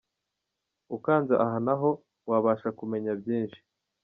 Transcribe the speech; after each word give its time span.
Ukanze 0.95 1.33
aha 1.45 1.57
naho 1.65 1.89
wabasha 2.29 2.69
kumenya 2.79 3.11
byinshi. 3.21 3.59